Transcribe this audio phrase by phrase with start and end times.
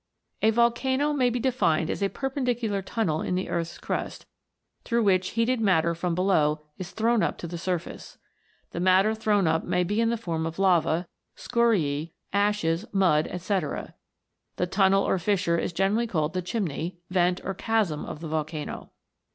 [0.41, 4.25] A volcano may be defined as a perpendicular tunnel in the earth's crust,
[4.83, 8.17] through which heated matter from below is thrown up to the surface.
[8.71, 11.05] The matter thrown up may be in the form of lava,
[11.37, 13.59] scoriae, ashes, mud, &c.
[14.55, 18.89] The tunnel or fissure is generally called the chimney, vent, or chasm of the volcano.